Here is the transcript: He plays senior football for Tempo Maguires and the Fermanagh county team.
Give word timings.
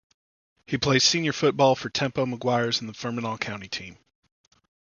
He 0.65 0.79
plays 0.79 1.03
senior 1.03 1.31
football 1.31 1.75
for 1.75 1.91
Tempo 1.91 2.25
Maguires 2.25 2.79
and 2.79 2.89
the 2.89 2.93
Fermanagh 2.95 3.37
county 3.37 3.67
team. 3.67 3.99